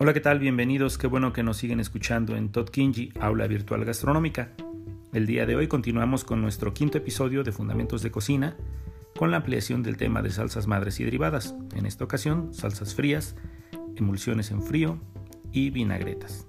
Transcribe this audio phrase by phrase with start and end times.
[0.00, 0.38] Hola, ¿qué tal?
[0.38, 0.96] Bienvenidos.
[0.96, 4.52] Qué bueno que nos siguen escuchando en Todd Kinji, Aula Virtual Gastronómica.
[5.12, 8.56] El día de hoy continuamos con nuestro quinto episodio de Fundamentos de Cocina,
[9.16, 11.56] con la ampliación del tema de salsas madres y derivadas.
[11.74, 13.34] En esta ocasión, salsas frías,
[13.96, 15.00] emulsiones en frío
[15.50, 16.46] y vinagretas.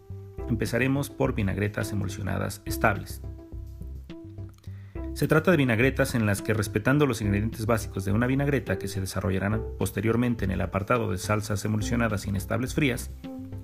[0.48, 3.24] Empezaremos por vinagretas emulsionadas estables.
[5.14, 8.88] Se trata de vinagretas en las que respetando los ingredientes básicos de una vinagreta que
[8.88, 13.12] se desarrollarán posteriormente en el apartado de salsas emulsionadas inestables frías,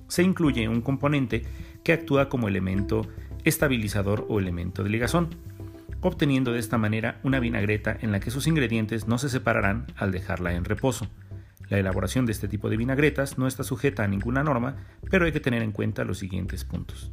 [0.07, 1.45] se incluye un componente
[1.83, 3.07] que actúa como elemento
[3.43, 5.29] estabilizador o elemento de ligazón,
[6.01, 10.11] obteniendo de esta manera una vinagreta en la que sus ingredientes no se separarán al
[10.11, 11.07] dejarla en reposo.
[11.69, 14.75] La elaboración de este tipo de vinagretas no está sujeta a ninguna norma,
[15.09, 17.11] pero hay que tener en cuenta los siguientes puntos.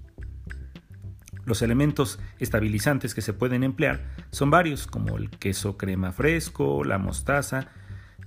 [1.45, 6.99] Los elementos estabilizantes que se pueden emplear son varios, como el queso crema fresco, la
[6.99, 7.68] mostaza,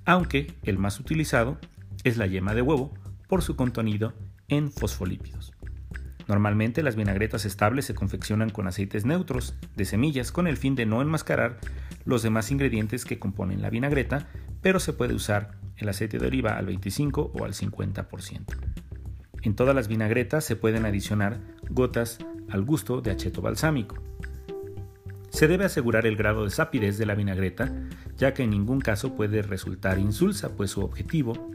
[0.04, 1.58] aunque el más utilizado
[2.04, 2.94] es la yema de huevo
[3.28, 4.14] por su contenido
[4.48, 5.54] en fosfolípidos.
[6.28, 10.86] Normalmente las vinagretas estables se confeccionan con aceites neutros de semillas con el fin de
[10.86, 11.60] no enmascarar
[12.04, 14.28] los demás ingredientes que componen la vinagreta,
[14.62, 18.46] pero se puede usar el aceite de oliva al 25 o al 50%.
[19.44, 22.18] En todas las vinagretas se pueden adicionar gotas
[22.50, 23.96] al gusto de acheto balsámico.
[25.30, 27.72] Se debe asegurar el grado de sapidez de la vinagreta,
[28.18, 31.52] ya que en ningún caso puede resultar insulsa, pues su objetivo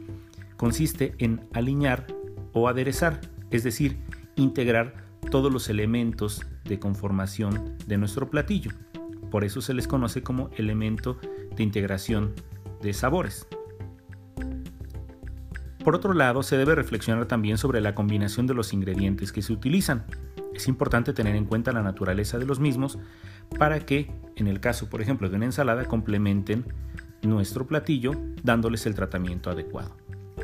[0.55, 2.05] consiste en alinear
[2.53, 3.97] o aderezar, es decir,
[4.35, 4.95] integrar
[5.29, 8.71] todos los elementos de conformación de nuestro platillo.
[9.29, 11.17] Por eso se les conoce como elemento
[11.55, 12.33] de integración
[12.81, 13.47] de sabores.
[15.83, 19.53] Por otro lado, se debe reflexionar también sobre la combinación de los ingredientes que se
[19.53, 20.05] utilizan.
[20.53, 22.99] Es importante tener en cuenta la naturaleza de los mismos
[23.57, 26.65] para que, en el caso, por ejemplo, de una ensalada, complementen
[27.23, 29.95] nuestro platillo dándoles el tratamiento adecuado.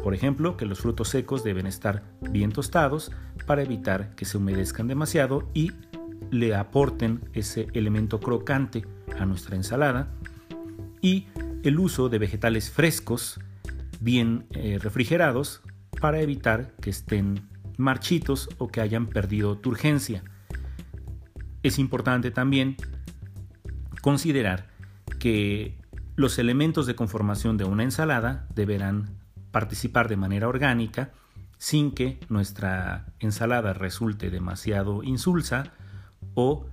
[0.03, 3.11] Por ejemplo, que los frutos secos deben estar bien tostados
[3.45, 5.71] para evitar que se humedezcan demasiado y
[6.31, 8.85] le aporten ese elemento crocante
[9.19, 10.09] a nuestra ensalada.
[11.01, 11.27] Y
[11.63, 13.39] el uso de vegetales frescos,
[13.99, 15.61] bien eh, refrigerados,
[15.99, 17.41] para evitar que estén
[17.77, 20.23] marchitos o que hayan perdido turgencia.
[21.63, 22.77] Es importante también
[24.01, 24.67] considerar
[25.19, 25.77] que
[26.15, 29.17] los elementos de conformación de una ensalada deberán
[29.51, 31.11] participar de manera orgánica
[31.57, 35.73] sin que nuestra ensalada resulte demasiado insulsa
[36.33, 36.67] o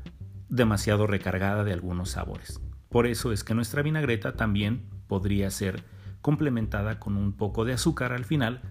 [0.49, 2.61] demasiado recargada de algunos sabores.
[2.91, 5.83] Por eso es que nuestra vinagreta también podría ser
[6.21, 8.63] complementada con un poco de azúcar al final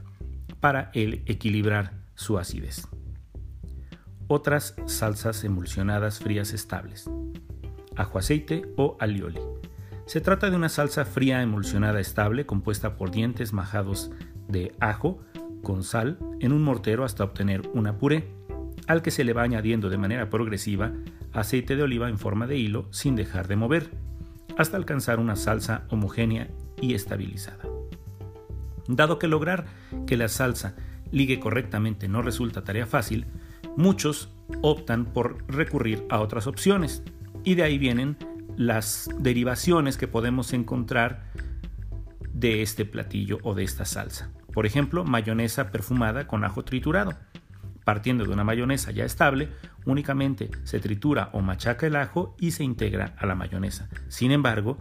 [0.59, 2.88] para el equilibrar su acidez.
[4.28, 7.09] Otras salsas emulsionadas frías estables.
[7.96, 9.53] Ajo aceite o alioli.
[10.06, 14.12] Se trata de una salsa fría emulsionada estable compuesta por dientes majados
[14.47, 15.22] de ajo
[15.62, 18.28] con sal en un mortero hasta obtener una puré,
[18.88, 20.92] al que se le va añadiendo de manera progresiva
[21.31, 23.92] aceite de oliva en forma de hilo sin dejar de mover,
[24.58, 26.50] hasta alcanzar una salsa homogénea
[26.80, 27.63] y estabilizada.
[28.88, 29.66] Dado que lograr
[30.06, 30.75] que la salsa
[31.12, 33.25] ligue correctamente no resulta tarea fácil,
[33.78, 34.30] muchos
[34.62, 37.03] optan por recurrir a otras opciones,
[37.44, 38.18] y de ahí vienen
[38.58, 41.24] las derivaciones que podemos encontrar
[42.34, 44.31] de este platillo o de esta salsa.
[44.53, 47.13] Por ejemplo, mayonesa perfumada con ajo triturado.
[47.84, 49.50] Partiendo de una mayonesa ya estable,
[49.86, 53.90] únicamente se tritura o machaca el ajo y se integra a la mayonesa.
[54.08, 54.78] Sin embargo,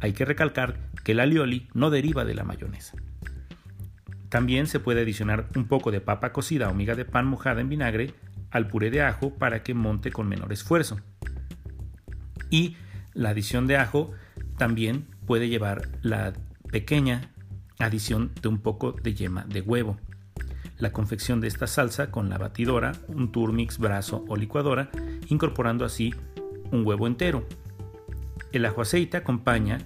[0.00, 2.96] hay que recalcar que el alioli no deriva de la mayonesa.
[4.28, 7.68] También se puede adicionar un poco de papa cocida o miga de pan mojada en
[7.68, 8.14] vinagre
[8.50, 10.98] al puré de ajo para que monte con menor esfuerzo.
[12.50, 12.76] Y
[13.16, 14.12] la adición de ajo
[14.58, 16.34] también puede llevar la
[16.70, 17.32] pequeña
[17.78, 19.96] adición de un poco de yema de huevo.
[20.78, 24.90] La confección de esta salsa con la batidora, un turmix, brazo o licuadora,
[25.28, 26.14] incorporando así
[26.70, 27.46] un huevo entero.
[28.52, 29.78] El ajo aceite acompaña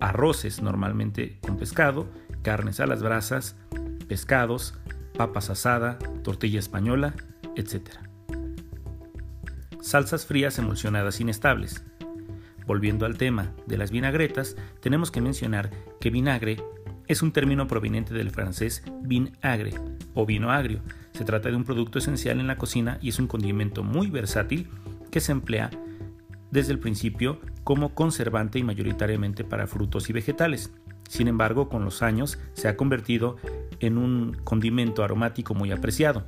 [0.00, 2.08] arroces normalmente con pescado,
[2.42, 3.56] carnes a las brasas,
[4.08, 4.74] pescados,
[5.18, 7.14] papas asada, tortilla española,
[7.56, 7.90] etc.
[9.82, 11.84] Salsas frías emulsionadas inestables.
[12.70, 15.70] Volviendo al tema de las vinagretas, tenemos que mencionar
[16.00, 16.62] que vinagre
[17.08, 19.74] es un término proveniente del francés vinagre
[20.14, 20.80] o vino agrio.
[21.12, 24.68] Se trata de un producto esencial en la cocina y es un condimento muy versátil
[25.10, 25.70] que se emplea
[26.52, 30.72] desde el principio como conservante y mayoritariamente para frutos y vegetales.
[31.08, 33.36] Sin embargo, con los años se ha convertido
[33.80, 36.24] en un condimento aromático muy apreciado.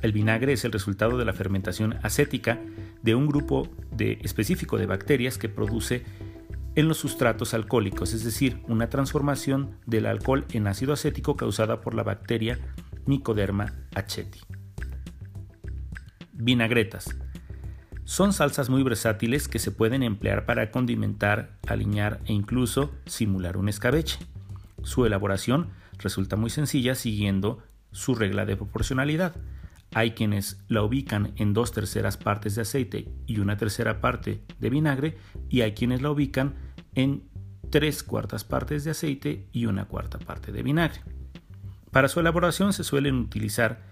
[0.00, 2.60] El vinagre es el resultado de la fermentación acética
[3.02, 6.04] de un grupo de, específico de bacterias que produce
[6.74, 11.94] en los sustratos alcohólicos, es decir, una transformación del alcohol en ácido acético causada por
[11.94, 12.58] la bacteria
[13.06, 14.40] Mycoderma acheti.
[16.32, 17.16] Vinagretas.
[18.04, 23.68] Son salsas muy versátiles que se pueden emplear para condimentar, aliñar e incluso simular un
[23.68, 24.18] escabeche.
[24.82, 29.34] Su elaboración resulta muy sencilla siguiendo su regla de proporcionalidad.
[29.96, 34.68] Hay quienes la ubican en dos terceras partes de aceite y una tercera parte de
[34.68, 35.16] vinagre
[35.48, 36.54] y hay quienes la ubican
[36.94, 37.22] en
[37.70, 41.00] tres cuartas partes de aceite y una cuarta parte de vinagre.
[41.92, 43.86] Para su elaboración se suelen utilizar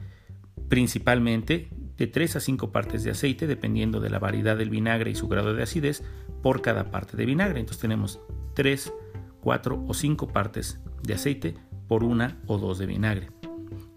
[0.68, 5.14] principalmente de 3 a 5 partes de aceite dependiendo de la variedad del vinagre y
[5.14, 6.04] su grado de acidez
[6.42, 7.60] por cada parte de vinagre.
[7.60, 8.20] Entonces tenemos
[8.52, 8.92] 3,
[9.40, 11.54] 4 o 5 partes de aceite
[11.88, 13.30] por una o dos de vinagre.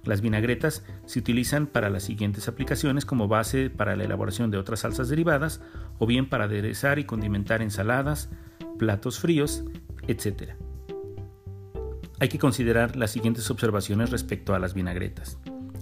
[0.07, 4.79] Las vinagretas se utilizan para las siguientes aplicaciones como base para la elaboración de otras
[4.79, 5.59] salsas derivadas
[5.99, 8.29] o bien para aderezar y condimentar ensaladas,
[8.79, 9.65] platos fríos,
[10.07, 10.53] etc.
[12.21, 15.39] Hay que considerar las siguientes observaciones respecto a las vinagretas.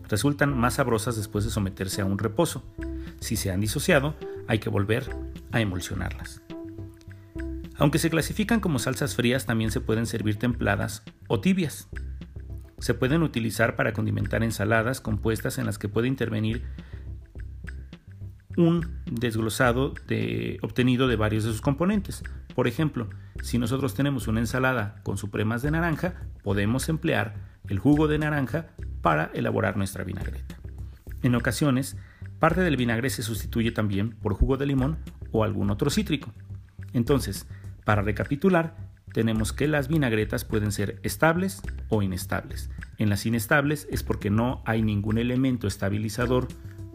[0.09, 2.63] Resultan más sabrosas después de someterse a un reposo.
[3.19, 4.15] Si se han disociado,
[4.47, 5.07] hay que volver
[5.51, 6.41] a emulsionarlas.
[7.77, 11.89] Aunque se clasifican como salsas frías, también se pueden servir templadas o tibias.
[12.79, 16.63] Se pueden utilizar para condimentar ensaladas compuestas en las que puede intervenir
[18.57, 22.23] un desglosado de, obtenido de varios de sus componentes.
[22.53, 23.09] Por ejemplo,
[23.41, 27.35] si nosotros tenemos una ensalada con supremas de naranja, podemos emplear
[27.67, 28.67] el jugo de naranja
[29.01, 30.57] para elaborar nuestra vinagreta.
[31.21, 31.97] En ocasiones,
[32.39, 34.99] parte del vinagre se sustituye también por jugo de limón
[35.31, 36.31] o algún otro cítrico.
[36.93, 37.47] Entonces,
[37.83, 38.75] para recapitular,
[39.15, 42.69] tenemos que las vinagretas pueden ser estables o inestables.
[42.97, 46.49] En las inestables es porque no hay ningún elemento estabilizador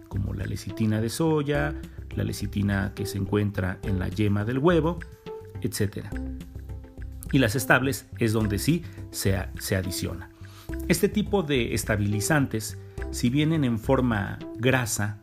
[0.08, 1.74] como la lecitina de soya,
[2.14, 4.98] la lecitina que se encuentra en la yema del huevo,
[5.62, 6.08] etc.
[7.32, 10.28] Y las estables es donde sí se, se adiciona.
[10.88, 12.76] Este tipo de estabilizantes,
[13.12, 15.20] si vienen en forma grasa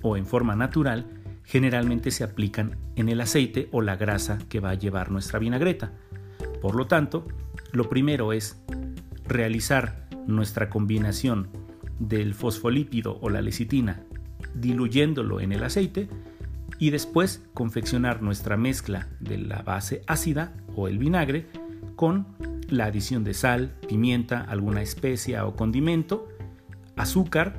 [0.00, 1.04] o en forma natural,
[1.44, 5.92] generalmente se aplican en el aceite o la grasa que va a llevar nuestra vinagreta.
[6.60, 7.26] Por lo tanto,
[7.72, 8.62] lo primero es
[9.26, 11.48] realizar nuestra combinación
[11.98, 14.04] del fosfolípido o la lecitina
[14.54, 16.08] diluyéndolo en el aceite
[16.78, 21.46] y después confeccionar nuestra mezcla de la base ácida o el vinagre
[21.96, 22.26] con
[22.68, 26.28] la adición de sal, pimienta, alguna especia o condimento,
[26.96, 27.54] azúcar,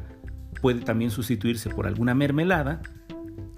[0.62, 2.82] puede también sustituirse por alguna mermelada.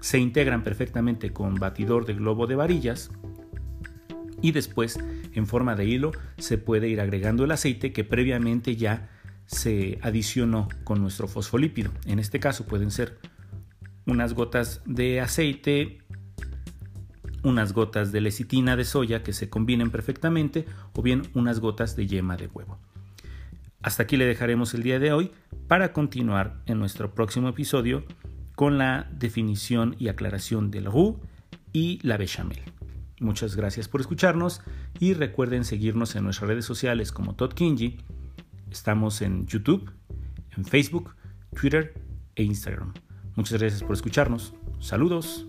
[0.00, 3.10] Se integran perfectamente con batidor de globo de varillas.
[4.40, 4.98] Y después
[5.34, 9.10] en forma de hilo se puede ir agregando el aceite que previamente ya
[9.46, 11.90] se adicionó con nuestro fosfolípido.
[12.06, 13.18] En este caso pueden ser
[14.06, 15.98] unas gotas de aceite,
[17.42, 22.06] unas gotas de lecitina de soya que se combinen perfectamente o bien unas gotas de
[22.06, 22.78] yema de huevo.
[23.82, 25.32] Hasta aquí le dejaremos el día de hoy
[25.66, 28.04] para continuar en nuestro próximo episodio
[28.54, 31.18] con la definición y aclaración del roux
[31.72, 32.60] y la bechamel.
[33.22, 34.62] Muchas gracias por escucharnos
[34.98, 37.98] y recuerden seguirnos en nuestras redes sociales como Todd Kinji.
[38.68, 39.92] Estamos en YouTube,
[40.56, 41.14] en Facebook,
[41.54, 41.94] Twitter
[42.34, 42.92] e Instagram.
[43.36, 44.54] Muchas gracias por escucharnos.
[44.80, 45.46] Saludos.